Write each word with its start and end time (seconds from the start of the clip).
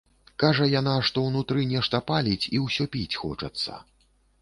Кажа 0.43 0.65
яна, 0.79 0.95
што 1.09 1.25
ўнутры 1.27 1.67
нешта 1.75 2.01
паліць 2.09 2.49
і 2.55 2.65
ўсё 2.67 2.91
піць 2.97 3.19
хочацца. 3.25 3.83